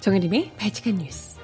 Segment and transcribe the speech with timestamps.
[0.00, 1.38] 정혜림의 발칙한 뉴스.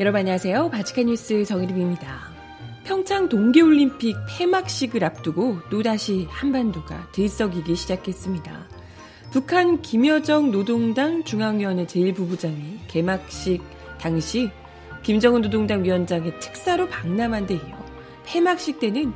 [0.00, 0.70] 여러분 안녕하세요.
[0.70, 2.30] 바치칸 뉴스 정혜림입니다.
[2.84, 8.57] 평창 동계올림픽 폐막식을 앞두고 또다시 한반도가 들썩이기 시작했습니다.
[9.30, 13.62] 북한 김여정 노동당 중앙위원회 제1부부장이 개막식
[14.00, 14.50] 당시
[15.02, 17.84] 김정은 노동당 위원장의 특사로 방남한 데 이어
[18.24, 19.12] 폐막식 때는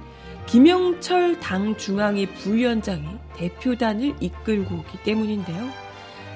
[0.47, 3.07] 김영철 당 중앙위 부위원장이
[3.37, 5.71] 대표단을 이끌고 오기 때문인데요.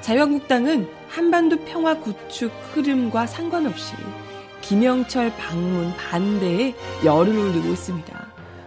[0.00, 3.94] 자유한국당은 한반도 평화 구축 흐름과 상관없이
[4.62, 8.26] 김영철 방문 반대에 열을 올리고 있습니다.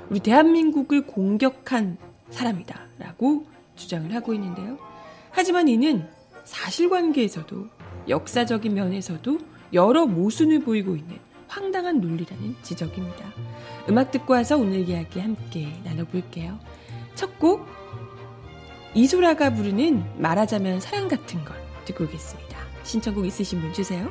[0.09, 1.97] 우리 대한민국을 공격한
[2.29, 2.79] 사람이다.
[2.99, 4.88] 라고 주장을 하고 있는데요.
[5.31, 6.07] 하지만 이는
[6.43, 7.67] 사실관계에서도
[8.07, 9.39] 역사적인 면에서도
[9.73, 13.33] 여러 모순을 보이고 있는 황당한 논리라는 지적입니다.
[13.89, 16.59] 음악 듣고 와서 오늘 이야기 함께 나눠볼게요.
[17.15, 17.67] 첫 곡,
[18.93, 21.53] 이소라가 부르는 말하자면 사랑 같은 것
[21.85, 22.57] 듣고 오겠습니다.
[22.83, 24.09] 신청곡 있으신 분 주세요.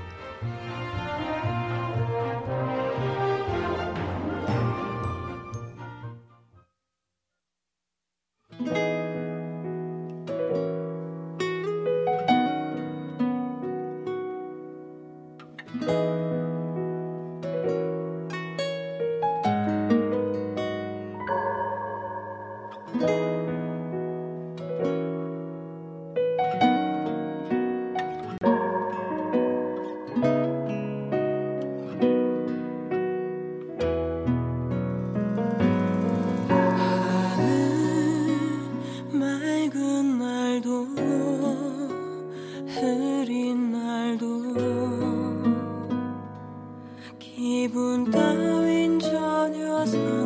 [49.78, 50.17] was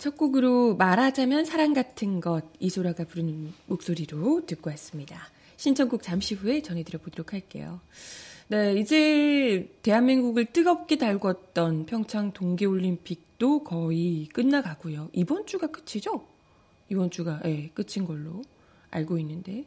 [0.00, 5.30] 첫 곡으로 말하자면 사랑 같은 것 이소라가 부르는 목소리로 듣고 왔습니다.
[5.56, 7.80] 신청곡 잠시 후에 전해드려 보도록 할게요.
[8.48, 15.08] 네, 이제 대한민국을 뜨겁게 달궜던 평창 동계올림픽도 거의 끝나가고요.
[15.12, 16.26] 이번 주가 끝이죠?
[16.90, 18.42] 이번 주가 네, 끝인 걸로
[18.90, 19.64] 알고 있는데.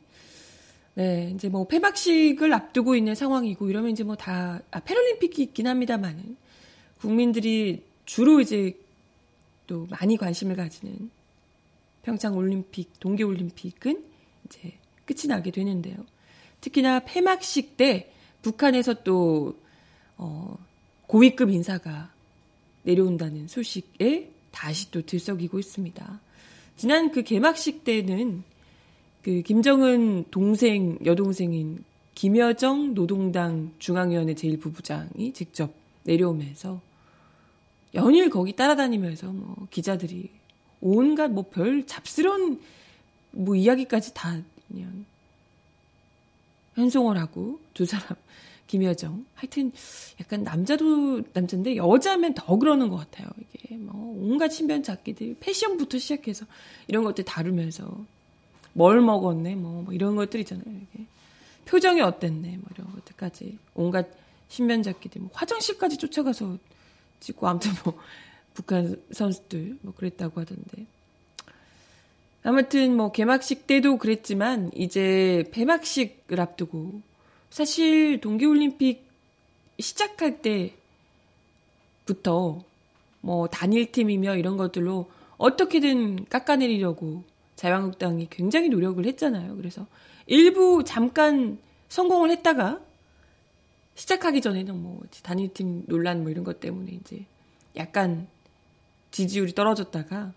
[0.94, 6.38] 네, 이제 뭐 폐막식을 앞두고 있는 상황이고 이러면 이제 뭐 다, 아, 패럴림픽이 있긴 합니다만은
[7.00, 8.75] 국민들이 주로 이제
[9.67, 11.09] 또 많이 관심을 가지는
[12.03, 14.03] 평창 올림픽, 동계 올림픽은
[14.45, 14.73] 이제
[15.05, 15.97] 끝이 나게 되는데요.
[16.61, 18.11] 특히나 폐막식 때
[18.41, 19.57] 북한에서 또
[20.17, 20.57] 어,
[21.07, 22.11] 고위급 인사가
[22.83, 26.19] 내려온다는 소식에 다시 또 들썩이고 있습니다.
[26.78, 28.44] 지난 그 개막식 때는
[29.22, 31.84] 그 김정은 동생 여동생인
[32.16, 35.73] 김여정 노동당 중앙위원회 제1부부장이 직접
[36.03, 36.81] 내려오면서
[37.93, 40.29] 연일 거기 따라다니면서 뭐 기자들이
[40.81, 42.61] 온갖 뭐 별 잡스러운
[43.31, 45.05] 뭐 이야기까지 다 그냥
[46.75, 48.07] 현송을 하고 두 사람
[48.67, 49.25] 김여정.
[49.35, 49.71] 하여튼
[50.19, 53.27] 약간 남자도 남자인데 여자면 더 그러는 것 같아요.
[53.53, 56.45] 이게 뭐 온갖 신변 잡기들 패션부터 시작해서
[56.87, 58.05] 이런 것들 다루면서
[58.73, 60.65] 뭘 먹었네 뭐, 뭐 이런 것들 있잖아요.
[60.67, 61.05] 이게
[61.66, 64.07] 표정이 어땠네 뭐 이런 것들까지 온갖
[64.49, 66.57] 신변 잡기들 뭐 화장실까지 쫓아가서
[67.19, 67.97] 찍고 아무튼 뭐
[68.53, 70.85] 북한 선수들 뭐 그랬다고 하던데.
[72.43, 77.02] 아무튼 뭐 개막식 때도 그랬지만 이제 폐막식을 앞두고
[77.49, 79.05] 사실 동계올림픽
[79.79, 80.41] 시작할
[82.05, 82.64] 때부터
[83.22, 87.23] 뭐 단일팀이며 이런 것들로 어떻게든 깎아내리려고
[87.55, 89.58] 자유한국당이 굉장히 노력을 했잖아요.
[89.58, 89.85] 그래서
[90.25, 91.58] 일부 잠깐
[91.90, 92.79] 성공을 했다가
[93.97, 97.26] 시작하기 전에는 뭐 단일팀 논란 뭐 이런 것 때문에 이제
[97.76, 98.28] 약간
[99.11, 100.34] 지지율이 떨어졌다가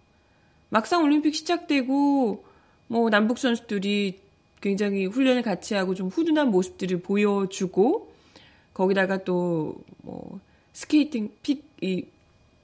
[0.68, 2.44] 막상 올림픽 시작되고
[2.88, 4.20] 뭐 남북 선수들이
[4.60, 8.12] 굉장히 훈련을 같이 하고 좀 후둔한 모습들을 보여주고
[8.74, 10.40] 거기다가 또 뭐
[10.72, 12.04] 스케이팅 픽 이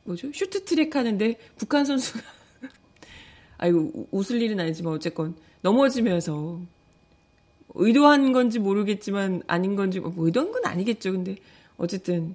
[0.05, 0.31] 뭐죠?
[0.33, 2.21] 쇼트 트랙 하는데 북한 선수가
[3.59, 6.61] 아이고 웃을 일은 아니지만 어쨌건 넘어지면서
[7.79, 11.13] 의도한 건지 모르겠지만 아닌 건지 뭐 의도한 건 아니겠죠.
[11.13, 11.37] 근데
[11.77, 12.35] 어쨌든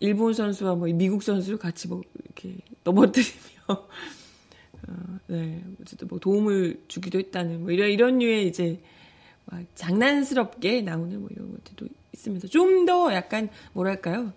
[0.00, 3.32] 일본 선수와 뭐 미국 선수를 같이 뭐 이렇게 넘어뜨리며
[3.68, 8.80] 어, 네 어쨌든 뭐 도움을 주기도 했다는 뭐 이런 이런 류의 이제
[9.46, 14.32] 막 장난스럽게 나오는 뭐 이런 것들도 있으면서 좀 더 약간 뭐랄까요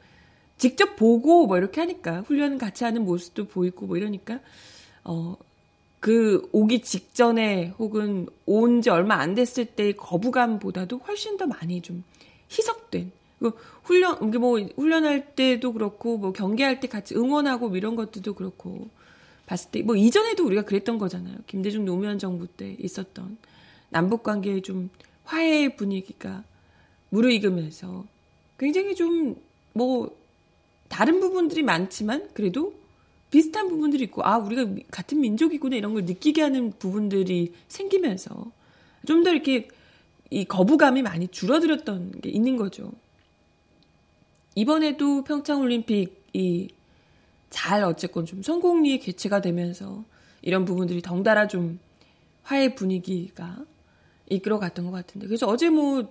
[0.58, 4.40] 직접 보고 뭐 이렇게 하니까 훈련 같이 하는 모습도 보이고 뭐 이러니까
[5.04, 5.36] 어.
[6.02, 12.04] 그 오기 직전에 혹은 온 지 얼마 안 됐을 때의 거부감보다도 훨씬 더 많이 좀
[12.52, 13.52] 희석된 그
[13.84, 18.90] 훈련 뭐 훈련할 때도 그렇고 뭐 경기할 때 같이 응원하고 뭐 이런 것들도 그렇고
[19.46, 21.38] 봤을 때 뭐 이전에도 우리가 그랬던 거잖아요.
[21.48, 23.38] 김대중 노무현 정부 때 있었던
[23.90, 24.90] 남북 관계의 좀
[25.24, 26.44] 화해 분위기가
[27.10, 28.06] 무르익으면서
[28.58, 29.36] 굉장히 좀
[29.74, 30.14] 뭐
[30.90, 32.74] 다른 부분들이 많지만 그래도
[33.32, 38.52] 비슷한 부분들이 있고 아 우리가 같은 민족이구나 이런 걸 느끼게 하는 부분들이 생기면서
[39.08, 39.68] 좀 더 이렇게
[40.30, 42.92] 이 거부감이 많이 줄어들었던 게 있는 거죠.
[44.56, 46.70] 이번에도 평창 올림픽이
[47.50, 50.04] 잘 어쨌건 좀 성공리에 개최가 되면서
[50.42, 51.80] 이런 부분들이 덩달아 좀
[52.44, 53.58] 화해 분위기가
[54.30, 56.10] 이끌어 갔던 것 같은데 그래서 어제 뭐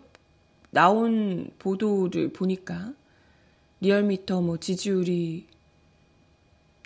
[0.71, 2.93] 나온 보도를 보니까
[3.81, 5.47] 리얼미터 뭐 지지율이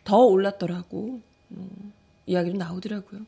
[0.05, 1.69] 더 올랐더라고 뭐
[2.27, 3.23] 이야기도 나오더라고요.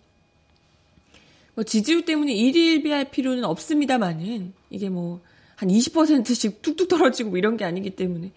[1.54, 5.20] 뭐 지지율 때문에 일일비할 필요는 없습니다만은 이게 뭐
[5.56, 8.30] 한 20%씩 툭툭 떨어지고 뭐 이런 게 아니기 때문에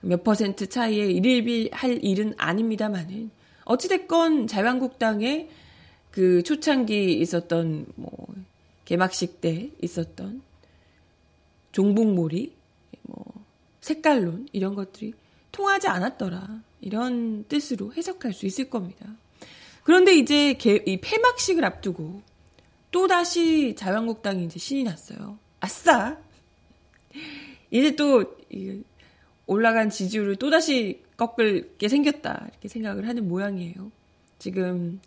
[0.00, 3.30] 몇 퍼센트 차이에 일일비 할 일은 아닙니다만은
[3.64, 5.48] 어찌됐건 자유한국당의
[6.10, 8.10] 그 초창기 있었던 뭐
[8.84, 10.42] 개막식 때 있었던
[11.72, 12.52] 종북몰이
[13.02, 13.24] 뭐
[13.80, 15.12] 색깔론 이런 것들이
[15.52, 19.06] 통하지 않았더라 이런 뜻으로 해석할 수 있을 겁니다.
[19.82, 22.22] 그런데 이제 개, 이 폐막식을 앞두고
[22.90, 25.38] 또 다시 자유한국당이 이제 신이 났어요.
[25.60, 26.16] 아싸!
[27.70, 28.36] 이제 또
[29.46, 33.90] 올라간 지지율을 또 다시 꺾을 게 생겼다 이렇게 생각을 하는 모양이에요.
[34.38, 35.00] 지금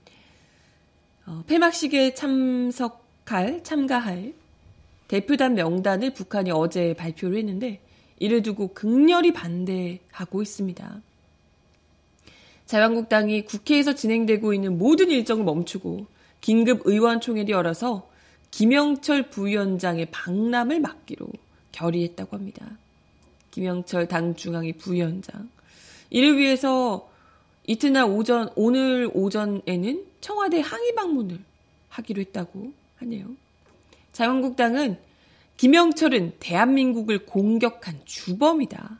[1.26, 4.34] 어, 폐막식에 참석할 참가할
[5.08, 7.82] 대표단 명단을 북한이 어제 발표를 했는데
[8.22, 11.02] 이를 두고 극렬히 반대하고 있습니다.
[12.68, 16.06] 자유한국당이 국회에서 진행되고 있는 모든 일정을 멈추고
[16.40, 18.08] 긴급 의원총회를 열어서
[18.52, 21.28] 김영철 부위원장의 방남을 막기로
[21.72, 22.70] 결의했다고 합니다.
[23.50, 25.50] 김영철 당중앙위 부위원장.
[26.12, 27.10] 이를 위해서
[27.66, 31.40] 이튿날 오전, 오늘 오전에는 청와대 항의 방문을
[31.90, 33.26] 하기로 했다고 하네요.
[34.14, 35.00] 자유한국당은
[35.62, 38.98] 김영철은 대한민국을 공격한 주범이다.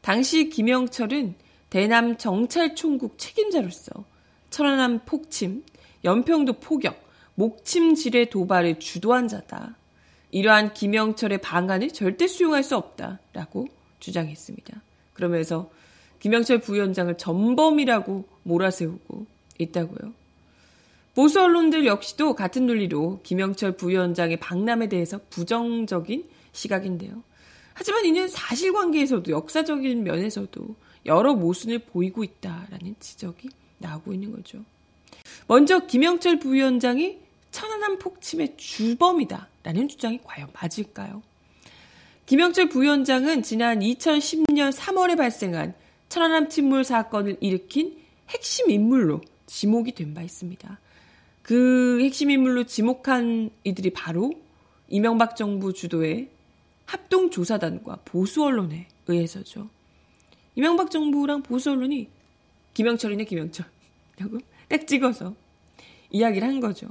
[0.00, 1.36] 당시 김영철은
[1.70, 4.04] 대남 정찰총국 책임자로서
[4.50, 5.62] 천안함 폭침,
[6.02, 7.00] 연평도 포격,
[7.36, 9.76] 목침질의 도발을 주도한 자다.
[10.32, 13.68] 이러한 김영철의 방안을 절대 수용할 수 없다라고
[14.00, 14.82] 주장했습니다.
[15.12, 15.70] 그러면서
[16.18, 19.26] 김영철 부위원장을 전범이라고 몰아세우고
[19.56, 20.21] 있다고요.
[21.14, 27.22] 보수 언론들 역시도 같은 논리로 김영철 부위원장의 방남에 대해서 부정적인 시각인데요.
[27.74, 30.76] 하지만 이는 사실관계에서도 역사적인 면에서도
[31.06, 34.64] 여러 모순을 보이고 있다라는 지적이 나오고 있는 거죠.
[35.46, 37.18] 먼저 김영철 부위원장이
[37.50, 41.22] 천안함 폭침의 주범이다라는 주장이 과연 맞을까요?
[42.24, 45.74] 김영철 부위원장은 지난 2010년 3월에 발생한
[46.08, 47.98] 천안함 침몰 사건을 일으킨
[48.30, 50.78] 핵심 인물로 지목이 된 바 있습니다.
[51.42, 54.32] 그 핵심 인물로 지목한 이들이 바로
[54.88, 56.28] 이명박 정부 주도의
[56.86, 59.68] 합동조사단과 보수 언론에 의해서죠.
[60.54, 62.08] 이명박 정부랑 보수 언론이
[62.74, 63.66] 김영철이네 김영철
[64.18, 65.34] 라고 딱 찍어서
[66.10, 66.88] 이야기를 한 거죠.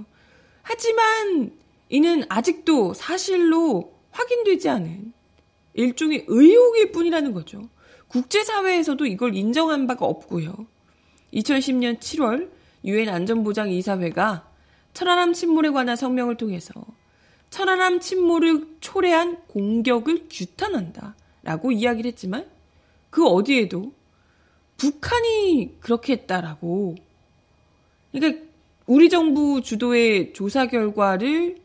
[0.63, 1.51] 하지만
[1.89, 5.13] 이는 아직도 사실로 확인되지 않은
[5.73, 7.69] 일종의 의혹일 뿐이라는 거죠.
[8.07, 10.67] 국제사회에서도 이걸 인정한 바가 없고요.
[11.33, 12.49] 2010년 7월
[12.85, 14.49] 유엔 안전보장이사회가
[14.93, 16.73] 천안함 침몰에 관한 성명을 통해서
[17.49, 22.45] 천안함 침몰을 초래한 공격을 규탄한다 라고 이야기를 했지만
[23.09, 23.93] 그 어디에도
[24.77, 26.95] 북한이 그렇게 했다라고
[28.11, 28.43] 그러니까
[28.87, 31.57] 우리 정부 주도의 조사 결과를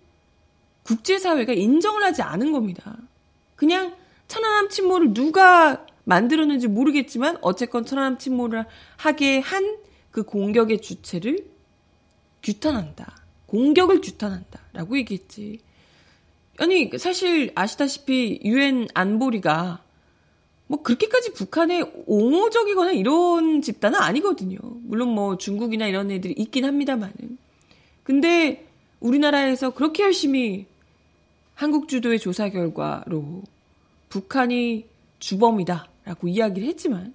[0.82, 2.96] 국제사회가 인정을 하지 않은 겁니다.
[3.56, 3.94] 그냥
[4.28, 8.64] 천안함 침몰을 누가 만들었는지 모르겠지만 어쨌건 천안함 침몰을
[8.96, 9.78] 하게 한
[10.16, 11.46] 그 공격의 주체를
[12.42, 13.20] 규탄한다.
[13.44, 14.61] 공격을 규탄한다.
[14.73, 15.61] 라고 얘기했지.
[16.56, 19.82] 아니, 사실 아시다시피 유엔 안보리가
[20.68, 24.58] 뭐 그렇게까지 북한에 옹호적이거나 이런 집단은 아니거든요.
[24.85, 27.37] 물론 뭐 중국이나 이런 애들이 있긴 합니다만은.
[28.02, 28.66] 근데
[29.00, 30.64] 우리나라에서 그렇게 열심히
[31.52, 33.42] 한국 주도의 조사 결과로
[34.08, 34.87] 북한이
[35.18, 37.12] 주범이다라고 이야기를 했지만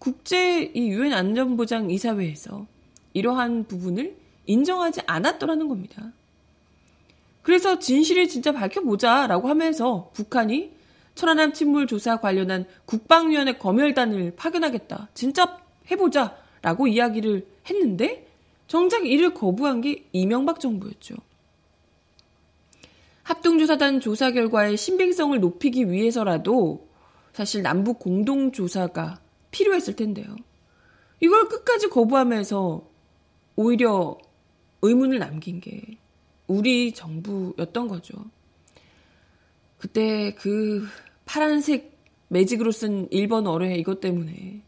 [0.00, 2.66] 국제 이 유엔 안전보장 이사회에서
[3.12, 4.16] 이러한 부분을
[4.46, 6.12] 인정하지 않았더라는 겁니다.
[7.42, 10.72] 그래서 진실을 진짜 밝혀보자라고 하면서 북한이
[11.14, 15.10] 천안함 침몰 조사 관련한 국방위원회 검열단을 파견하겠다.
[15.12, 15.58] 진짜
[15.90, 18.26] 해보자 라고 이야기를 했는데
[18.68, 21.16] 정작 이를 거부한 게 이명박 정부였죠.
[23.22, 26.88] 합동조사단 조사 결과의 신빙성을 높이기 위해서라도
[27.34, 29.19] 사실 남북 공동조사가
[29.50, 30.36] 필요했을 텐데요.
[31.20, 32.88] 이걸 끝까지 거부하면서
[33.56, 34.18] 오히려
[34.82, 35.98] 의문을 남긴 게
[36.46, 38.14] 우리 정부였던 거죠.
[39.78, 40.86] 그때 그
[41.24, 44.62] 파란색 매직으로 쓴 1번 어뢰 이것 때문에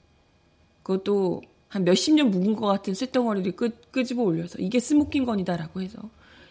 [0.82, 5.98] 그것도 한 몇십 년 묵은 것 같은 쇳덩어리를 끄, 끄집어 올려서 이게 smoking gun이다라고 해서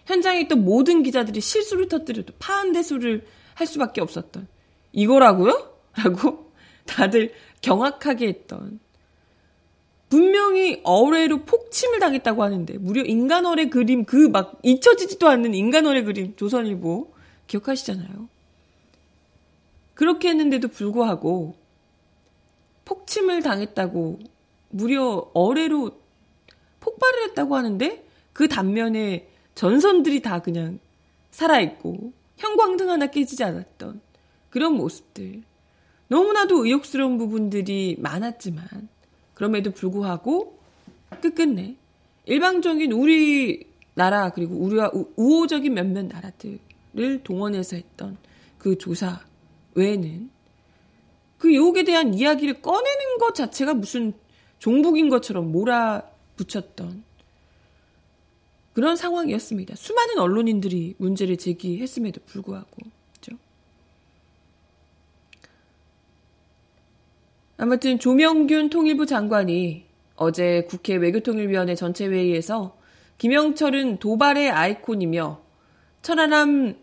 [0.06, 4.48] 현장에 있던 모든 기자들이 실소를 터뜨려도 파안대소를 할 수밖에 없었던
[4.94, 5.76] 이거라고요?
[5.96, 6.51] 라고
[6.92, 8.80] 다들 경악하게 했던
[10.10, 17.14] 분명히 어뢰로 폭침을 당했다고 하는데 무려 인간어뢰 그림 그 막 잊혀지지도 않는 인간어뢰 그림 조선일보
[17.48, 18.28] 기억하시잖아요.
[19.94, 21.56] 그렇게 했는데도 불구하고
[22.86, 24.20] 폭침을 당했다고
[24.70, 25.92] 무려 어뢰로
[26.80, 30.80] 폭발을 했다고 하는데 그 단면에 전선들이 다 그냥
[31.32, 34.02] 살아있고 형광등 하나 깨지지 않았던
[34.50, 35.44] 그런 모습들.
[36.12, 38.68] 너무나도 의욕스러운 부분들이 많았지만
[39.34, 40.60] 그럼에도 불구하고
[41.22, 41.78] 끝끝내
[42.26, 48.18] 일방적인 우리 나라 그리고 우리와 우호적인 몇몇 나라들을 동원해서 했던
[48.58, 49.22] 그 조사
[49.76, 50.30] 외에는
[51.38, 54.12] 그 욕에 대한 이야기를 꺼내는 것 자체가 무슨
[54.60, 57.06] 종북인 것처럼 몰아붙였던
[58.74, 59.76] 그런 상황이었습니다.
[59.76, 62.78] 수많은 언론인들이 문제를 제기했음에도 불구하고.
[63.14, 63.42] 그렇죠?
[67.62, 72.76] 아무튼 조명균 통일부 장관이 어제 국회 외교통일위원회 전체 회의에서
[73.20, 75.44] 김영철은 도발의 아이콘이며
[76.02, 76.78] 천안함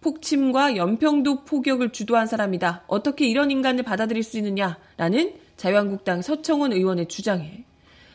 [0.00, 2.82] 폭침과 연평도 포격을 주도한 사람이다.
[2.88, 7.64] 어떻게 이런 인간을 받아들일 수 있느냐라는 자유한국당 서청원 의원의 주장에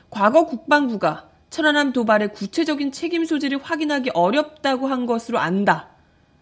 [0.09, 5.91] 과거 국방부가 천안함 도발의 구체적인 책임 소지를 확인하기 어렵다고 한 것으로 안다.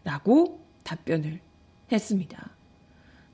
[0.04, 1.40] 라고 답변을
[1.92, 2.57] 했습니다.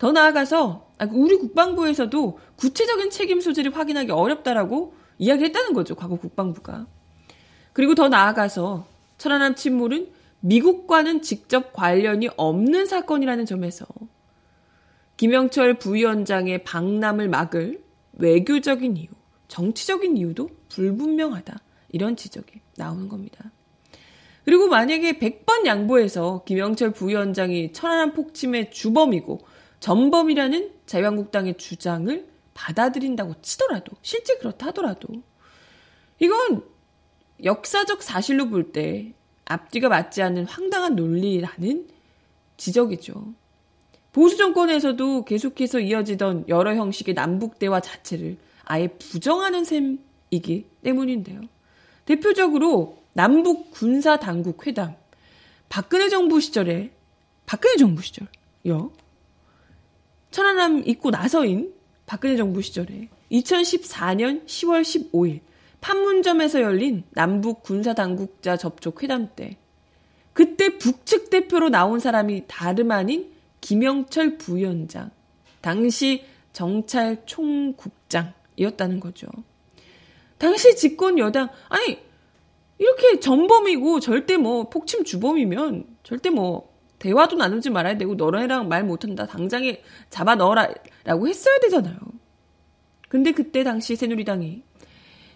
[0.03, 5.95] 더 나아가서 아, 우리 국방부에서도 구체적인 책임 소지를 확인하기 어렵다라고 이야기했다는 거죠.
[5.95, 6.88] 과거 국방부가.
[7.72, 8.86] 그리고 더 나아가서
[9.17, 10.10] 천안함 침몰은
[10.41, 13.86] 미국과는 직접 관련이 없는 사건이라는 점에서
[15.15, 17.81] 김영철 부위원장의 방남을 막을
[18.12, 19.07] 외교적인 이유,
[19.48, 21.60] 정치적인 이유도 불분명하다.
[21.93, 23.53] 이런 지적이 나오는 겁니다.
[24.43, 29.52] 그리고 만약에 100번 양보해서 김영철 부위원장이 천안함 폭침의 주범이고
[29.84, 35.10] 전범이라는 자유한국당의 주장을 받아들인다고 치더라도 실제 그렇다 하더라도
[36.20, 36.63] 이건
[37.44, 39.13] 역사적 사실로 볼 때
[39.44, 41.90] 앞뒤가 맞지 않는 황당한 논리라는
[42.56, 43.34] 지적이죠.
[44.13, 51.42] 보수 정권에서도 계속해서 이어지던 여러 형식의 남북 대화 자체를 아예 부정하는 셈이기 때문인데요.
[52.06, 54.96] 대표적으로 남북 군사 당국 회담.
[55.68, 56.92] 박근혜 정부 시절에
[57.46, 59.02] 박근혜 정부 시절요.
[60.34, 61.74] 천안함 있고 나서인
[62.08, 65.42] 박근혜 정부 시절에 2014년 10월 15일
[65.80, 69.58] 판문점에서 열린 남북 군사 당국자 접촉 회담 때
[70.34, 75.12] 그때 북측 대표로 나온 사람이 다름 아닌 김영철 부위원장,
[75.62, 79.28] 당시 정찰 총국장이었다는 거죠.
[80.40, 82.00] 당시 집권 여당 아니
[82.80, 86.73] 이렇게 전범이고 절대 뭐 폭침 주범이면 절대 뭐
[87.03, 91.98] 대화도 나누지 말아야 되고 너랑이랑 말 못한다 당장에 잡아 넣어라라고 했어야 되잖아요.
[93.10, 94.63] 근데 그때 당시 새누리당이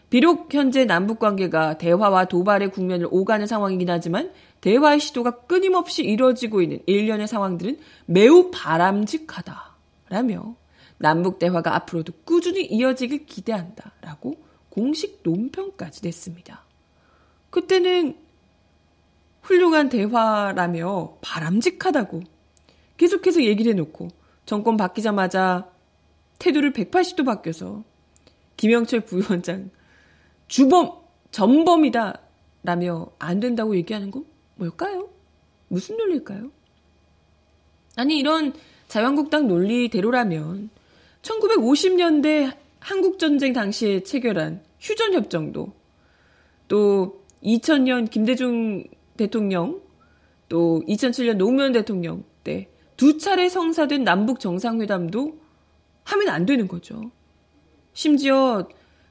[0.09, 4.31] 비록 현재 남북 관계가 대화와 도발의 국면을 오가는 상황이긴 하지만
[4.61, 10.55] 대화의 시도가 끊임없이 이루어지고 있는 일련의 상황들은 매우 바람직하다라며
[10.99, 14.37] 남북 대화가 앞으로도 꾸준히 이어지길 기대한다라고
[14.69, 16.63] 공식 논평까지 냈습니다.
[17.49, 18.15] 그때는
[19.47, 22.21] 훌륭한 대화라며 바람직하다고
[22.97, 24.09] 계속해서 얘기를 해놓고
[24.45, 25.71] 정권 바뀌자마자
[26.37, 27.83] 태도를 180도 바뀌어서
[28.57, 29.69] 김영철 부위원장
[30.47, 30.91] 주범
[31.31, 32.19] 전범이다
[32.63, 34.25] 라며 안 된다고 얘기하는 건
[34.55, 35.09] 뭘까요?
[35.69, 36.51] 무슨 논리일까요?
[37.95, 38.53] 아니 이런
[38.87, 40.69] 자유한국당 논리대로라면
[41.21, 45.73] 1950년대 한국전쟁 당시에 체결한 휴전협정도
[46.67, 48.83] 또 2000년 김대중
[49.17, 49.81] 대통령
[50.47, 55.39] 또 2007년 노무현 대통령 때 두 차례 성사된 남북 정상회담도
[56.03, 57.11] 하면 안 되는 거죠.
[57.93, 58.67] 심지어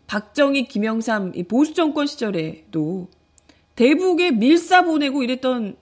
[0.09, 3.09] 박정희, 김영삼 보수 정권 시절에도
[3.77, 5.77] 대북에 밀사 보내고 이랬던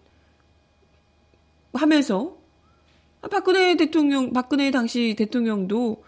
[1.72, 2.36] 하면서
[3.30, 6.04] 박근혜 대통령, 박근혜 당시 대통령도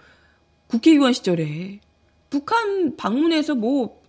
[0.68, 1.80] 국회의원 시절에
[2.28, 4.02] 북한 방문해서 뭐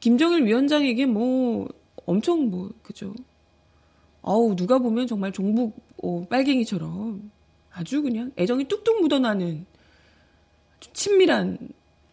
[0.00, 1.68] 김정일 위원장에게 뭐
[2.06, 3.14] 엄청 뭐 그죠
[4.22, 7.30] 아우 누가 보면 정말 종북 어, 빨갱이처럼
[7.70, 9.66] 아주 그냥 애정이 뚝뚝 묻어나는
[10.92, 11.58] 친밀한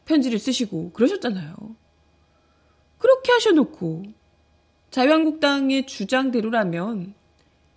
[0.05, 1.55] 편지를 쓰시고 그러셨잖아요.
[2.97, 4.03] 그렇게 하셔놓고
[4.91, 7.13] 자유한국당의 주장대로라면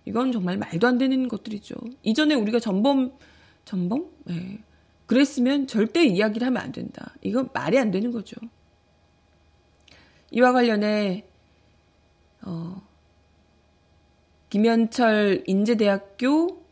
[0.05, 1.75] 이건 정말 말도 안 되는 것들이죠.
[2.03, 3.11] 이전에 우리가 전범
[3.65, 4.09] 전범?
[4.25, 4.63] 네.
[5.05, 7.13] 그랬으면 절대 이야기를 하면 안 된다.
[7.21, 8.35] 이건 말이 안 되는 거죠.
[10.31, 11.25] 이와 관련해
[12.47, 12.81] 어,
[14.49, 16.63] 김현철 인제대학교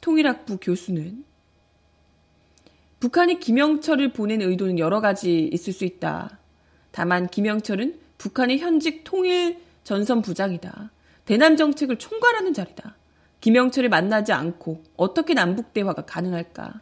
[0.00, 1.24] 통일학부 교수는
[3.00, 6.38] 북한이 김영철을 보낸 의도는 여러 가지 있을 수 있다.
[6.92, 10.90] 다만 김영철은 북한의 현직 통일 전선 부장이다.
[11.24, 12.96] 대남 정책을 총괄하는 자리다.
[13.40, 16.80] 김영철을 만나지 않고 어떻게 남북 대화가 가능할까?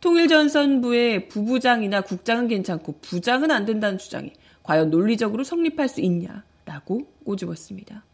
[0.00, 6.44] 통일전선부의 부부장이나 국장은 괜찮고 부장은 안 된다는 주장이 과연 논리적으로 성립할 수 있냐
[6.76, 8.04] 라고 꼬집었습니다.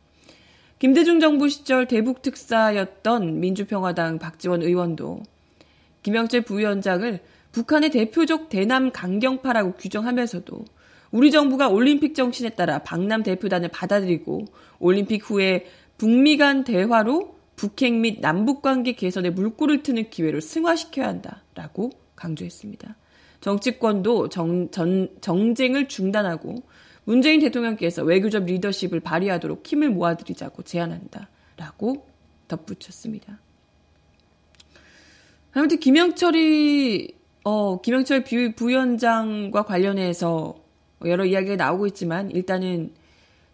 [0.78, 5.22] 김대중 정부 시절 대북 특사였던 민주평화당 박지원 의원도
[6.02, 10.64] 김영철 부위원장을 북한의 대표적 대남 강경파라고 규정하면서도
[11.10, 14.46] 우리 정부가 올림픽 정신에 따라 박남 대표단을 받아들이고
[14.78, 15.66] 올림픽 후에
[15.98, 22.96] 북미 간 대화로 북핵 및 남북 관계 개선에 물꼬를 트는 기회를 승화시켜야 한다라고 강조했습니다.
[23.40, 26.62] 정치권도 정, 전, 정쟁을 중단하고
[27.04, 32.06] 문재인 대통령께서 외교적 리더십을 발휘하도록 힘을 모아드리자고 제안한다 라고
[32.48, 33.40] 덧붙였습니다.
[35.52, 40.56] 아무튼 김영철이 어, 김영철 부위원장과 관련해서
[41.04, 42.92] 여러 이야기가 나오고 있지만 일단은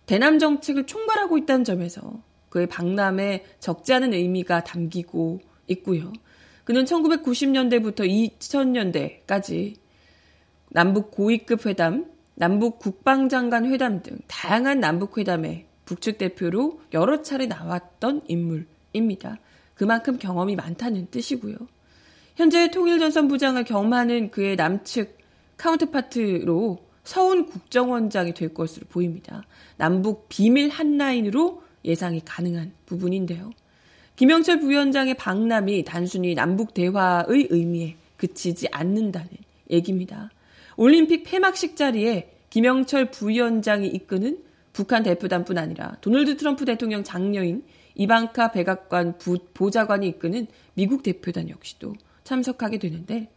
[0.06, 6.12] 대남 정책을 총괄하고 있다는 점에서 그의 방남에 적지 않은 의미가 담기고 있고요.
[6.64, 8.06] 그는 1990년대부터
[8.38, 9.76] 2000년대까지
[10.70, 12.06] 남북 고위급 회담,
[12.38, 19.38] 남북 국방장관 회담 등 다양한 남북 회담에 북측 대표로 여러 차례 나왔던 인물입니다.
[19.74, 21.56] 그만큼 경험이 많다는 뜻이고요.
[22.36, 25.18] 현재 통일전선 부장을 겸하는 그의 남측
[25.56, 29.42] 카운트파트로 서훈 국정원장이 될 것으로 보입니다.
[29.76, 33.50] 남북 비밀 한라인으로 예상이 가능한 부분인데요.
[34.14, 39.28] 김영철 부위원장의 방남이 단순히 남북 대화의 의미에 그치지 않는다는
[39.70, 40.30] 얘기입니다.
[40.78, 44.38] 올림픽 폐막식 자리에 김영철 부위원장이 이끄는
[44.72, 47.64] 북한 대표단뿐 아니라 도널드 트럼프 대통령 장녀인
[47.96, 53.28] 이방카 백악관 부, 보좌관이 이끄는 미국 대표단 역시도 참석하게 되는데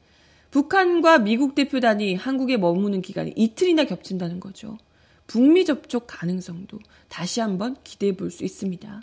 [0.51, 4.77] 북한과 미국 대표단이 한국에 머무는 기간이 이틀이나 겹친다는 거죠.
[5.25, 6.77] 북미 접촉 가능성도
[7.09, 9.01] 다시 한번 기대해 볼 수 있습니다.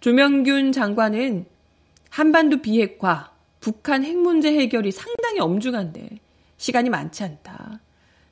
[0.00, 1.46] 조명균 장관은
[2.10, 6.18] 한반도 비핵화, 북한 핵 문제 해결이 상당히 엄중한데
[6.62, 7.80] 시간이 많지 않다.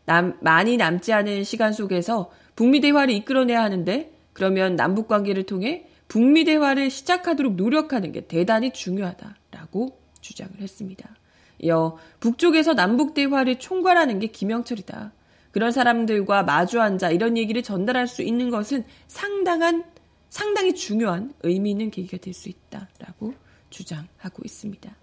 [0.05, 6.45] 남, 많이 남지 않은 시간 속에서 북미 대화를 이끌어내야 하는데 그러면 남북 관계를 통해 북미
[6.45, 11.11] 대화를 시작하도록 노력하는 게 대단히 중요하다라고 주장을 했습니다.
[11.59, 15.13] 이어 북쪽에서 남북 대화를 총괄하는 게 김영철이다.
[15.51, 19.83] 그런 사람들과 마주 앉아 이런 얘기를 전달할 수 있는 것은 상당한
[20.29, 23.35] 상당히 중요한 의미 있는 계기가 될 수 있다라고
[23.71, 24.95] 주장하고 있습니다.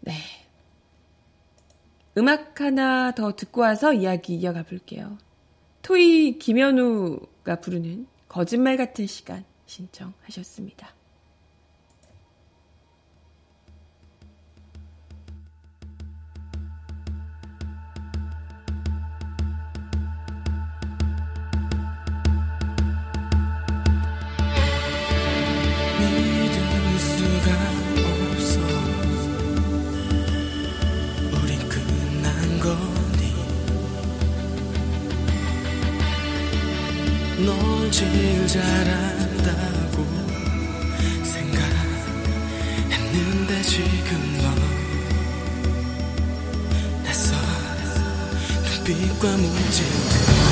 [0.00, 0.12] 네.
[2.18, 5.18] 음악 하나 더 듣고 와서 이야기 이어가 볼게요.
[5.82, 10.97] 토이 김현우가 부르는 거짓말 같은 시간 신청하셨습니다.
[37.98, 40.06] 제일 잘한다고
[42.94, 44.44] 생각했는데 지금 너
[47.02, 47.36] 낯선
[48.84, 50.47] 눈빛과 문제들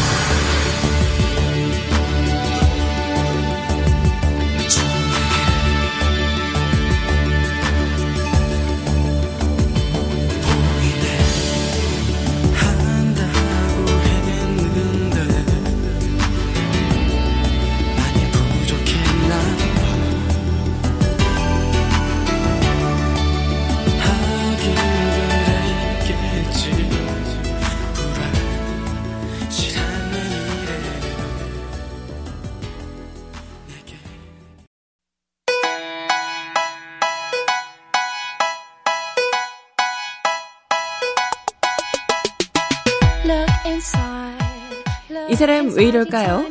[45.76, 46.44] 왜 이럴까요?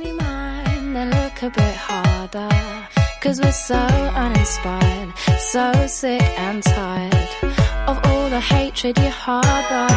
[3.22, 3.76] Cause we're so
[4.16, 7.30] uninspired, so sick and tired
[7.88, 9.88] of all the hatred you harbor.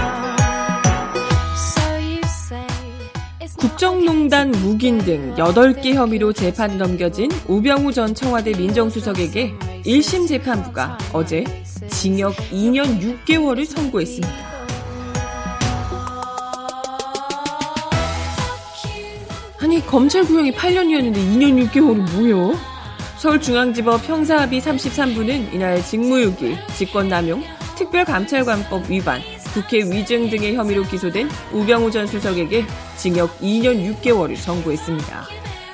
[1.54, 2.66] So you say.
[3.58, 9.52] 국정농단 묵인 등 8개 혐의로 재판 넘겨진 우병우 전 청와대 민정수석에게
[9.84, 11.44] 1심 재판부가 어제
[11.90, 14.47] 징역 2년 6개월을 선고했습니다.
[19.68, 22.58] 아니 검찰 구형이 8년이었는데 2년 6개월은 뭐요?
[23.18, 27.44] 서울중앙지법 형사합의 33부는 이날 직무유기, 직권남용,
[27.76, 29.20] 특별감찰관법 위반,
[29.52, 32.64] 국회 위증 등의 혐의로 기소된 우병우 전 수석에게
[32.96, 35.26] 징역 2년 6개월을 선고했습니다.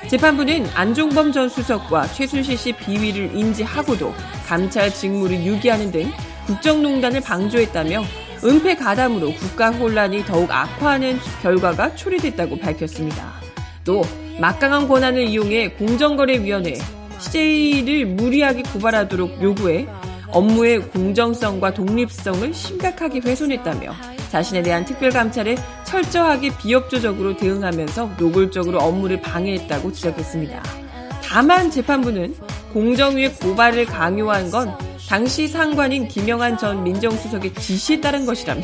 [0.09, 4.13] 재판부는 안종범 전 수석과 최순실 씨 비위를 인지하고도
[4.45, 6.11] 감찰 직무를 유기하는 등
[6.47, 8.03] 국정농단을 방조했다며
[8.43, 13.44] 은폐 가담으로 국가 혼란이 더욱 악화하는 결과가 초래됐다고 밝혔습니다.
[13.85, 14.03] 또
[14.39, 16.73] 막강한 권한을 이용해 공정거래위원회
[17.19, 19.87] CJ를 무리하게 고발하도록 요구해
[20.27, 23.93] 업무의 공정성과 독립성을 심각하게 훼손했다며
[24.29, 30.61] 자신에 대한 특별감찰에 철저하게 비협조적으로 대응하면서 노골적으로 업무를 방해했다고 지적했습니다.
[31.23, 32.35] 다만 재판부는
[32.73, 38.63] 공정위의 고발을 강요한 건 당시 상관인 김영한 전 민정수석의 지시에 따른 것이라며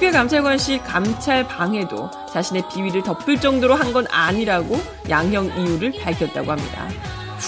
[0.00, 6.88] 특별감찰관실 감찰 방해도 자신의 비위를 덮을 정도로 한 건 아니라고 양형 이유를 밝혔다고 합니다.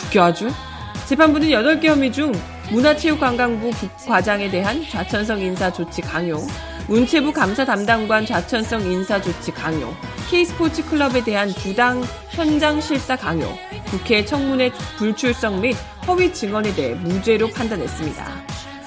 [0.07, 0.51] 웃겨 아주.
[1.07, 2.33] 재판부는 8개 혐의 중
[2.71, 3.71] 문화체육관광부
[4.07, 6.37] 과장에 대한 좌천성 인사 조치 강요,
[6.89, 9.95] 문체부 감사 담당관 좌천성 인사 조치 강요,
[10.29, 13.47] K스포츠 클럽에 대한 부당 현장 실사 강요,
[13.87, 18.27] 국회 청문회 불출석 및 허위 증언에 대해 무죄로 판단했습니다.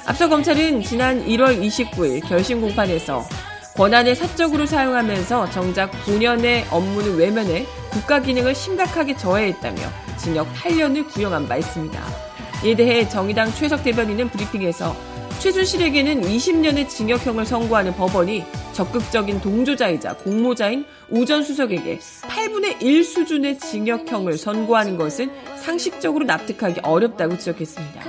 [0.08, 3.26] 앞서 검찰은 지난 1월 29일 결심 공판에서
[3.76, 9.82] 권한을 사적으로 사용하면서 정작 본연의 업무는 외면해 국가 기능을 심각하게 저해했다며
[10.18, 12.02] 징역 8년을 구형한 바 있습니다.
[12.64, 14.96] 이에 대해 정의당 최석 대변인은 브리핑에서
[15.40, 18.44] 최순실에게는 20년의 징역형을 선고하는 법원이
[18.74, 25.30] 적극적인 동조자이자 공모자인 우 전 수석에게 8분의 1 수준의 징역형을 선고하는 것은
[25.62, 28.02] 상식적으로 납득하기 어렵다고 지적했습니다.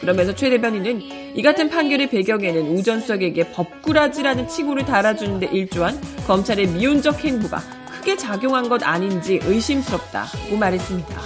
[0.00, 5.98] 그러면서 최 대변인은 이 같은 판결의 배경에는 우 전 수석에게 법꾸라지라는 칭호를 달아주는 데 일조한
[6.26, 7.60] 검찰의 미온적 행보가
[7.98, 11.20] 크게 작용한 것 아닌지 의심스럽다고 말했습니다.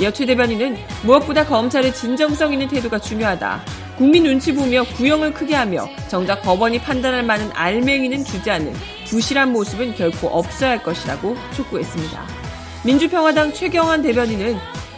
[0.00, 3.60] 이어 최 대변인은 무엇보다 검찰의 진정성 있는 태도가 중요하다.
[4.00, 8.72] 국민 눈치 보며 구형을 크게 하며 정작 법원이 판단할 만한 알맹이는 주지 않는
[9.06, 12.26] 부실한 모습은 결코 없어야 할 것이라고 촉구했습니다.
[12.86, 14.56] 민주평화당 최경환 대변인은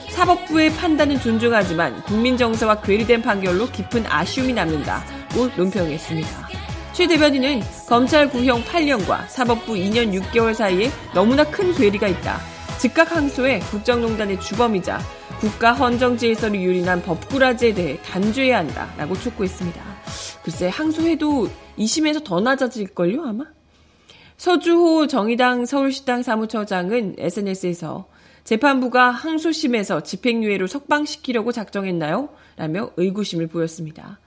[0.08, 6.48] 사법부의 판단은 존중하지만 국민 정서와 괴리된 판결로 깊은 아쉬움이 남는다고 논평했습니다.
[6.92, 12.38] 최 대변인은 검찰 구형 8년과 사법부 2년 6개월 사이에 너무나 큰 괴리가 있다.
[12.78, 15.00] 즉각 항소해 국정농단의 주범이자
[15.42, 19.82] 국가 헌정 질서를 유린한 법꾸라지에 대해 단죄해야 한다라고 촉구했습니다.
[20.44, 23.46] 글쎄 항소해도 2심에서 더 낮아질걸요 아마?
[24.36, 28.06] 서주호 정의당 서울시당 사무처장은 SNS에서
[28.44, 32.28] 재판부가 항소심에서 집행유예로 석방시키려고 작정했나요?
[32.54, 34.20] 라며 의구심을 보였습니다.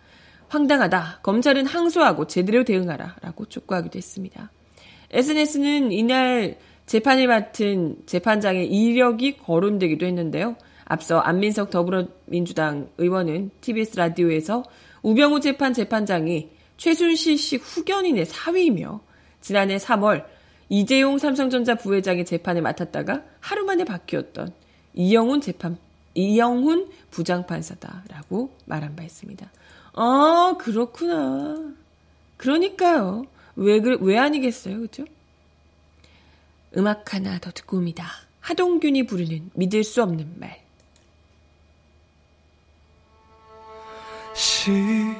[0.50, 1.20] 황당하다.
[1.24, 3.16] 검찰은 항소하고 제대로 대응하라.
[3.22, 4.52] 라고 촉구하기도 했습니다.
[5.12, 10.58] SNS는 이날 재판을 맡은 재판장의 이력이 거론되기도 했는데요.
[10.86, 14.64] 앞서 안민석 더불어민주당 의원은 TBS 라디오에서
[15.02, 19.02] 우병우 재판 재판장이 최순실 씨 후견인의 사위이며
[19.42, 20.26] 지난해 3월
[20.70, 24.54] 이재용 삼성전자 부회장의 재판을 맡았다가 하루 만에 바뀌었던
[24.94, 25.78] 이영훈 재판
[26.14, 29.52] 이영훈 부장판사다라고 말한 바 있습니다.
[29.94, 31.74] 아 그렇구나.
[32.38, 33.26] 그러니까요.
[33.56, 35.06] 왜, 왜 아니겠어요, 그죠?
[36.78, 38.08] 음악 하나 더 듣고 옵니다.
[38.42, 40.65] 하동균이 부르는 믿을 수 없는 말.
[44.36, 45.16] 시간이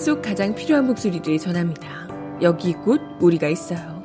[0.00, 2.08] 속 가장 필요한 목소리들을 전합니다.
[2.40, 4.02] 여기 곧 우리가 있어요.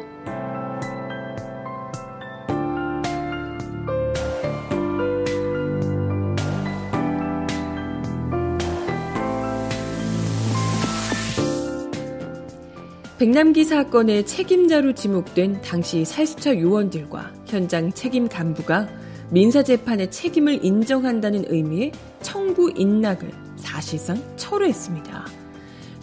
[13.18, 18.90] 백남기 사건의 책임자로 지목된 당시 살수처 요원들과 현장 책임 간부가
[19.32, 25.45] 민사재판의 책임을 인정한다는 의미의 청구 인락을 사실상 철회했습니다.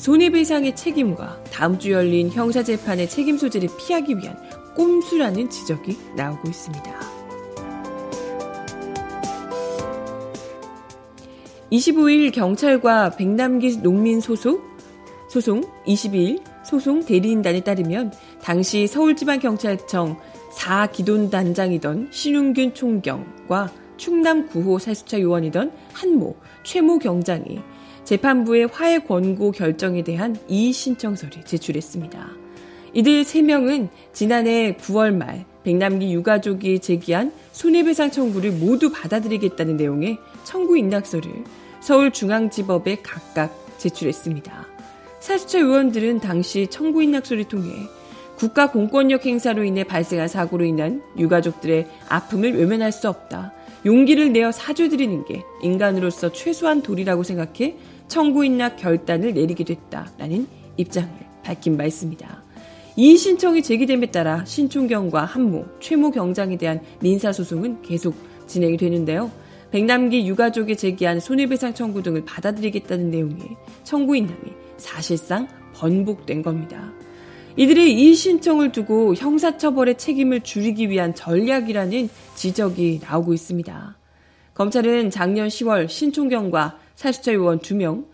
[0.03, 4.37] 손해배상의 책임과 다음 주 열린 형사재판의 책임 소재를 피하기 위한
[4.75, 7.01] 꼼수라는 지적이 나오고 있습니다.
[11.71, 14.65] 25일 경찰과 백남기 농민 소속
[15.31, 18.13] 소송 22일 소송 대리인단에 따르면
[18.43, 20.17] 당시 서울지방경찰청
[20.53, 26.35] 4기돈단장이던 신웅균 총경과 충남 9호 살수처 요원이던 한모,
[26.65, 27.61] 최모 경장이
[28.05, 32.31] 재판부의 화해 권고 결정에 대한 이의 신청서를 제출했습니다.
[32.95, 41.33] 이들 3명은 지난해 9월 말 백남기 유가족이 제기한 손해배상 청구를 모두 받아들이겠다는 내용의 청구 인락서를
[41.81, 44.67] 서울중앙지법에 각각 제출했습니다.
[45.21, 47.71] 살수처 의원들은 당시 청구 인락서를 통해
[48.37, 53.53] 국가 공권력 행사로 인해 발생한 사고로 인한 유가족들의 아픔을 외면할 수 없다.
[53.87, 57.77] 용기를 내어 사죄드리는 게 인간으로서 최소한 도리라고 생각해
[58.13, 60.47] 청구 인락 결단을 내리게 됐다라는
[60.77, 61.09] 입장을
[61.43, 62.43] 밝힌 바 있습니다.
[62.97, 68.15] 이 신청이 제기됨에 따라 신총경과 한모, 최모 경장에 대한 민사소송은 계속
[68.47, 69.31] 진행이 되는데요.
[69.71, 73.39] 백남기 유가족이 제기한 손해배상 청구 등을 받아들이겠다는 내용의
[73.83, 76.93] 청구 인락이 사실상 번복된 겁니다.
[77.57, 83.97] 이들의 이 신청을 두고 형사처벌의 책임을 줄이기 위한 전략이라는 지적이 나오고 있습니다.
[84.53, 88.07] 검찰은 작년 10월 신총경과 살수처 요원 2명,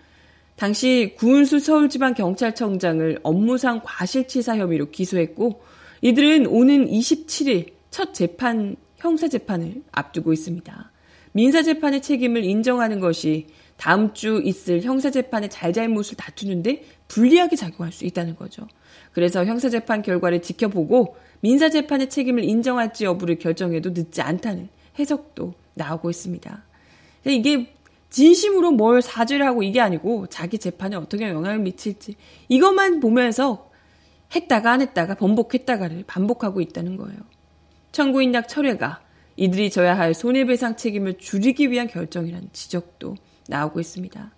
[0.57, 5.63] 당시 구은수 서울지방경찰청장을 업무상 과실치사 혐의로 기소했고,
[6.01, 10.91] 이들은 오는 27일 첫 재판, 형사재판을 앞두고 있습니다.
[11.33, 18.67] 민사재판의 책임을 인정하는 것이 다음 주 있을 형사재판의 잘잘못을 다투는데 불리하게 작용할 수 있다는 거죠.
[19.13, 26.65] 그래서 형사재판 결과를 지켜보고 민사재판의 책임을 인정할지 여부를 결정해도 늦지 않다는 해석도 나오고 있습니다.
[27.27, 27.73] 이게
[28.11, 32.17] 진심으로 뭘 사죄를 하고 이게 아니고 자기 재판에 어떻게 영향을 미칠지
[32.49, 33.71] 이것만 보면서
[34.35, 37.19] 했다가 안 했다가 번복했다가를 반복하고 있다는 거예요.
[37.93, 39.01] 청구인락 철회가
[39.37, 43.17] 이들이 져야 할 손해배상 책임을 줄이기 위한 결정이라는 지적도
[43.49, 44.33] 나오고 있습니다.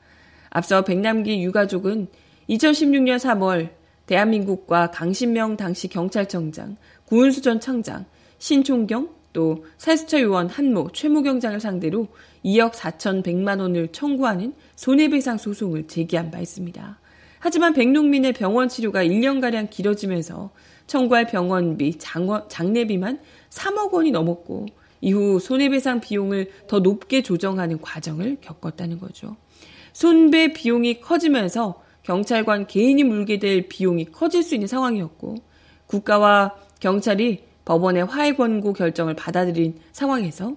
[0.50, 2.08] 앞서 백남기 유가족은
[2.48, 3.70] 2016년 3월
[4.06, 8.06] 대한민국과 강신명 당시 경찰청장, 구은수 전 청장,
[8.38, 12.08] 신총경, 또 살수처 요원 한모, 최모 경장을 상대로
[12.44, 16.98] 2억 4천100만 원을 청구하는 손해배상 소송을 제기한 바 있습니다.
[17.38, 20.50] 하지만 백농민의 병원 치료가 1년가량 길어지면서
[20.86, 24.66] 청구할 병원비, 장원, 장례비만 3억 원이 넘었고
[25.00, 29.36] 이후 손해배상 비용을 더 높게 조정하는 과정을 겪었다는 거죠.
[29.92, 35.36] 손배 비용이 커지면서 경찰관 개인이 물게 될 비용이 커질 수 있는 상황이었고
[35.86, 40.56] 국가와 경찰이 법원의 화해 권고 결정을 받아들인 상황에서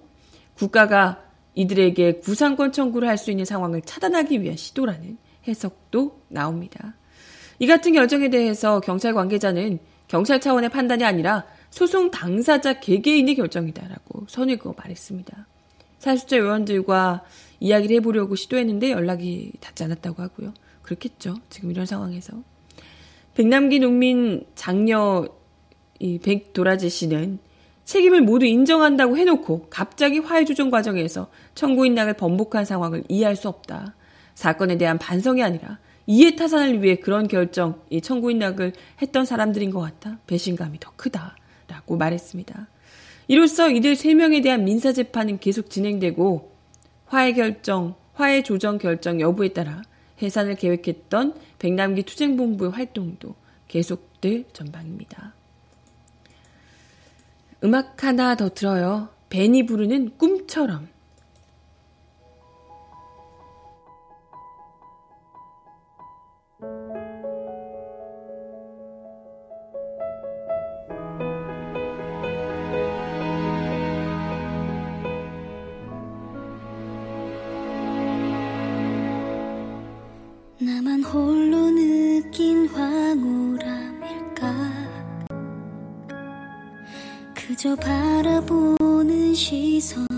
[0.54, 1.22] 국가가
[1.54, 6.94] 이들에게 구상권 청구를 할 수 있는 상황을 차단하기 위한 시도라는 해석도 나옵니다.
[7.58, 14.58] 이 같은 결정에 대해서 경찰 관계자는 경찰 차원의 판단이 아니라 소송 당사자 개개인의 결정이다라고 선을
[14.58, 15.46] 그어 말했습니다.
[15.98, 17.24] 사수자 의원들과
[17.60, 20.52] 이야기를 해보려고 시도했는데 연락이 닿지 않았다고 하고요.
[20.82, 21.36] 그렇겠죠.
[21.48, 22.34] 지금 이런 상황에서.
[23.34, 25.26] 백남기 농민 장녀
[25.98, 27.38] 이 백도라지 씨는
[27.84, 33.94] 책임을 모두 인정한다고 해놓고 갑자기 화해 조정 과정에서 청구인락을 번복한 상황을 이해할 수 없다.
[34.34, 40.18] 사건에 대한 반성이 아니라 이해 타산을 위해 그런 결정, 이 청구인락을 했던 사람들인 것 같다.
[40.26, 41.36] 배신감이 더 크다.
[41.68, 42.68] 라고 말했습니다.
[43.28, 46.52] 이로써 이들 3명에 대한 민사 재판은 계속 진행되고
[47.06, 49.82] 화해 결정, 화해 조정 결정 여부에 따라
[50.20, 53.34] 해산을 계획했던 백남기 투쟁본부의 활동도
[53.68, 55.34] 계속될 전방입니다.
[57.64, 59.08] 음악 하나 더 들어요.
[59.30, 60.93] 벤이 부르는 꿈처럼.
[87.46, 90.13] 그저 바라보는 시선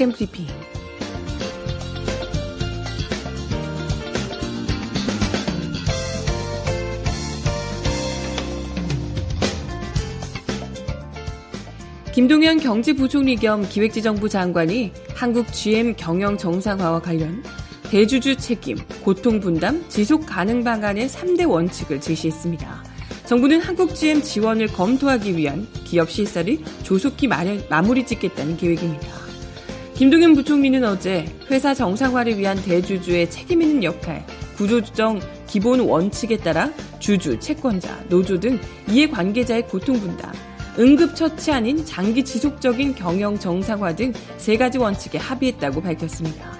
[0.00, 0.46] 발칙한 브리핑.
[12.12, 17.42] 김동연 경제부총리 겸 기획재정부 장관이 한국 GM 경영 정상화와 관련
[17.90, 22.84] 대주주 책임, 고통 분담, 지속 가능 방안의 3대 원칙을 제시했습니다.
[23.26, 29.19] 정부는 한국 GM 지원을 검토하기 위한 기업 실사를 조속히 마무리 짓겠다는 계획입니다.
[30.00, 34.24] 김동연 부총리는 어제 회사 정상화를 위한 대주주의 책임 있는 역할,
[34.56, 38.58] 구조조정 기본 원칙에 따라 주주, 채권자, 노조 등
[38.88, 40.32] 이해관계자의 고통 분담,
[40.78, 46.50] 응급처치 아닌 장기 지속적인 경영 정상화 등 세 가지 원칙에 합의했다고 밝혔습니다.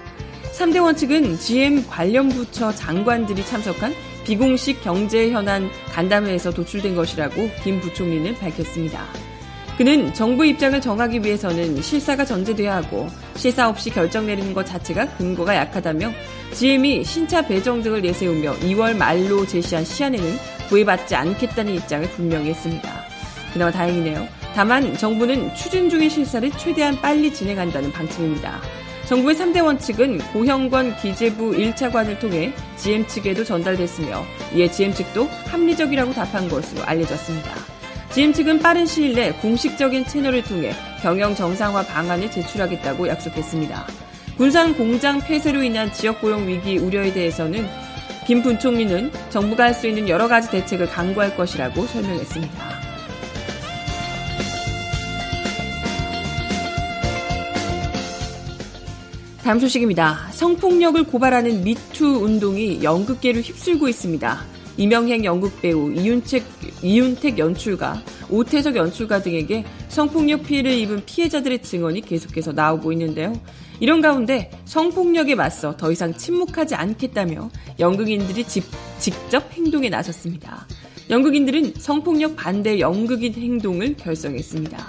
[0.53, 3.91] 3대 원칙은 GM 관련 부처 장관들이 참석한
[4.23, 9.30] 비공식 경제 현안 간담회에서 도출된 것이라고 김 부총리는 밝혔습니다.
[9.77, 15.55] 그는 정부 입장을 정하기 위해서는 실사가 전제돼야 하고 실사 없이 결정 내리는 것 자체가 근거가
[15.55, 16.11] 약하다며
[16.53, 20.37] GM이 신차 배정 등을 내세우며 2월 말로 제시한 시한에는
[20.69, 22.89] 구애받지 않겠다는 입장을 분명히 했습니다.
[23.53, 24.27] 그나마 다행이네요.
[24.53, 28.61] 다만 정부는 추진 중인 실사를 최대한 빨리 진행한다는 방침입니다.
[29.07, 34.23] 정부의 3대 원칙은 고형권 기재부 1차관을 통해 GM 측에도 전달됐으며
[34.55, 37.70] 이에 GM 측도 합리적이라고 답한 것으로 알려졌습니다.
[38.13, 43.87] GM 측은 빠른 시일 내 공식적인 채널을 통해 경영 정상화 방안을 제출하겠다고 약속했습니다.
[44.35, 47.65] 군산 공장 폐쇄로 인한 지역 고용 위기 우려에 대해서는
[48.27, 52.81] 김 부총리는 정부가 할 수 있는 여러 가지 대책을 강구할 것이라고 설명했습니다.
[59.43, 60.27] 다음 소식입니다.
[60.33, 64.60] 성폭력을 고발하는 미투 운동이 연극계를 휩쓸고 있습니다.
[64.81, 66.43] 이명행 연극 배우, 이윤택,
[66.81, 73.39] 이윤택 연출가, 오태석 연출가 등에게 성폭력 피해를 입은 피해자들의 증언이 계속해서 나오고 있는데요.
[73.79, 78.63] 이런 가운데 성폭력에 맞서 더 이상 침묵하지 않겠다며 연극인들이 집,
[78.97, 80.65] 직접 행동에 나섰습니다.
[81.11, 84.83] 연극인들은 성폭력 반대 연극인 행동을 결성했습니다.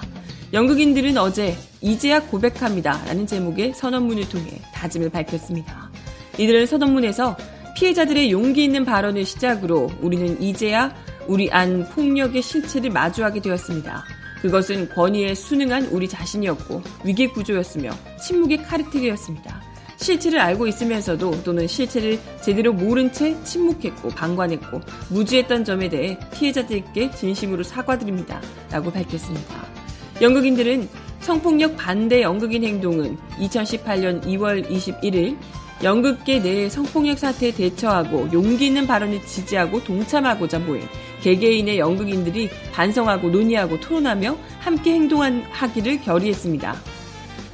[0.54, 3.04] 연극인들은 어제 이제야 고백합니다.
[3.04, 5.90] 라는 제목의 선언문을 통해 다짐을 밝혔습니다.
[6.38, 7.36] 이들은 선언문에서
[7.82, 10.94] 피해자들의 용기 있는 발언을 시작으로 우리는 이제야
[11.26, 14.04] 우리 안 폭력의 실체를 마주하게 되었습니다.
[14.40, 17.90] 그것은 권위에 순응한 우리 자신이었고 위기 구조였으며
[18.24, 19.60] 침묵의 카르텔이었습니다.
[19.96, 24.80] 실체를 알고 있으면서도 또는 실체를 제대로 모른 채 침묵했고 방관했고
[25.10, 28.40] 무지했던 점에 대해 피해자들께 진심으로 사과드립니다.
[28.70, 29.66] 라고 밝혔습니다.
[30.20, 35.36] 연극인들은 성폭력 반대 연극인 행동은 2018년 2월 21일
[35.82, 40.82] 연극계 내 성폭력 사태에 대처하고 용기 있는 발언을 지지하고 동참하고자 모인
[41.22, 46.76] 개개인의 연극인들이 반성하고 논의하고 토론하며 함께 행동하기를 결의했습니다.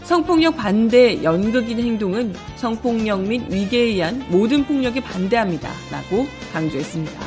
[0.03, 5.71] 성폭력 반대 연극인 행동은 성폭력 및 위계에 의한 모든 폭력에 반대합니다.
[5.91, 7.21] 라고 강조했습니다.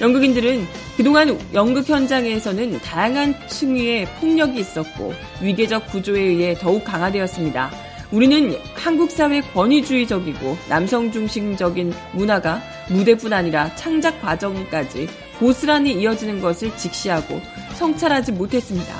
[0.00, 0.66] 연극인들은
[0.96, 7.85] 그동안 연극 현장에서는 다양한 층위의 폭력이 있었고 위계적 구조에 의해 더욱 강화되었습니다.
[8.12, 17.40] 우리는 한국 사회 권위주의적이고 남성 중심적인 문화가 무대뿐 아니라 창작 과정까지 고스란히 이어지는 것을 직시하고
[17.74, 18.94] 성찰하지 못했습니다.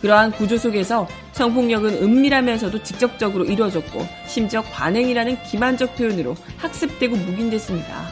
[0.00, 8.06] 그러한 구조 속에서 성폭력은 은밀하면서도 직접적으로 이루어졌고 심지어 관행이라는 기만적 표현으로 학습되고 묵인됐습니다.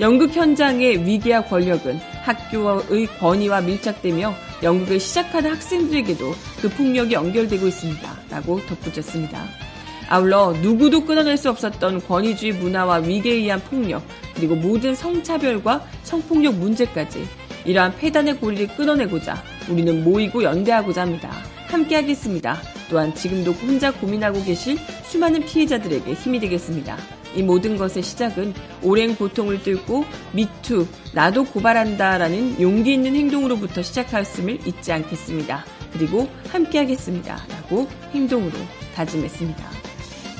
[0.00, 4.32] 연극 현장의 위계와 권력은 학교의 권위와 밀착되며
[4.62, 8.16] 연극을 시작하는 학생들에게도 그 폭력이 연결되고 있습니다.
[8.30, 9.67] 라고 덧붙였습니다.
[10.08, 14.02] 아울러 누구도 끊어낼 수 없었던 권위주의 문화와 위계에 의한 폭력,
[14.34, 17.26] 그리고 모든 성차별과 성폭력 문제까지
[17.64, 21.30] 이러한 폐단의 고리를 끊어내고자 우리는 모이고 연대하고자 합니다.
[21.66, 22.58] 함께 하겠습니다.
[22.88, 26.96] 또한 지금도 혼자 고민하고 계실 수많은 피해자들에게 힘이 되겠습니다.
[27.34, 34.92] 이 모든 것의 시작은 오랜 고통을 뚫고 미투, 나도 고발한다라는 용기 있는 행동으로부터 시작하였음을 잊지
[34.92, 35.64] 않겠습니다.
[35.92, 37.38] 그리고 함께하겠습니다.
[37.50, 38.56] 라고 행동으로
[38.94, 39.77] 다짐했습니다.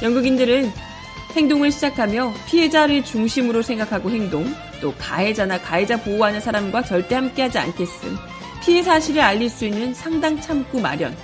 [0.02, 0.70] 영국인들은
[1.34, 4.46] 행동을 시작하며 피해자를 중심으로 생각하고 행동,
[4.80, 8.16] 또 가해자나 가해자 보호하는 사람과 절대 함께하지 않겠음,
[8.62, 11.16] 피해 사실을 알릴 수 있는 상당 참고 마련,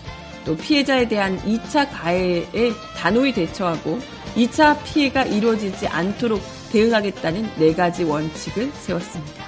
[0.44, 3.98] 또 피해자에 대한 2차 가해에 단호히 대처하고
[4.34, 6.40] 2차 피해가 이루어지지 않도록
[6.72, 9.44] 대응하겠다는 네 가지 원칙을 세웠습니다.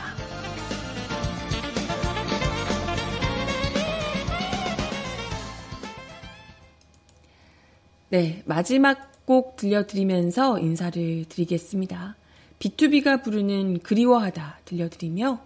[8.08, 12.14] 네, 마지막 곡 들려드리면서 인사를 드리겠습니다.
[12.60, 15.40] B2B가 부르는 그리워하다 들려드리며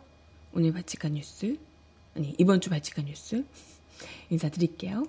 [0.52, 1.56] 오늘 발칙한 뉴스,
[2.14, 3.44] 아니, 이번 주 발칙한 뉴스
[4.28, 5.06] 인사드릴게요.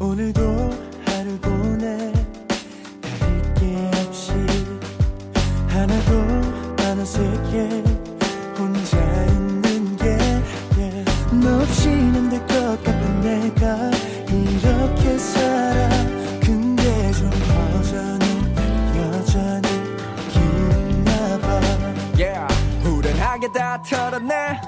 [0.00, 0.40] 오늘도
[1.04, 2.12] 하루 보내
[3.00, 4.32] 다를 게 없이
[5.68, 7.99] 하나도 안 어색해
[13.20, 13.90] 내가
[14.28, 15.88] 이렇게 살아
[16.40, 18.26] 근데 좀 여전히
[18.96, 19.68] 여전히
[20.30, 21.60] 기나 봐
[22.18, 22.54] yeah.
[22.82, 24.60] 후련하게 다 털어내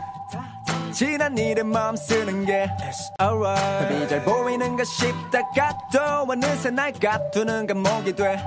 [0.93, 7.67] 지난 일에 마음 쓰는 게 It's alright 답이 잘 보이는가 싶다가 또 어느새 날 가두는
[7.67, 8.39] 감목이 돼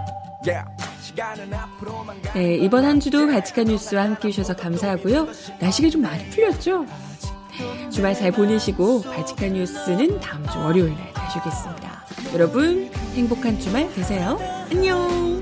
[0.45, 0.65] yeah.
[2.33, 5.27] 네, 이번 한 주도 바치칸 뉴스와 함께 해주셔서 감사하고요.
[5.59, 6.85] 날씨가 좀 많이 풀렸죠?
[7.89, 12.05] 주말 잘 보내시고 바치칸 뉴스는 다음 주 월요일 날 다시 오겠습니다.
[12.33, 14.37] 여러분 행복한 주말 되세요.
[14.71, 15.34] 안녕.